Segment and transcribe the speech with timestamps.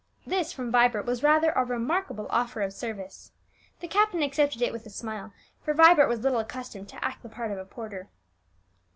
[0.25, 3.33] This, from Vibert, was rather a remarkable offer of service.
[3.81, 5.31] The captain accepted it with a smile,
[5.63, 8.09] for Vibert was little accustomed to act the part of a porter.